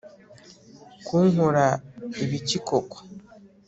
kunkora 1.05 1.65
ibiki 2.23 2.57
koko 2.67 2.97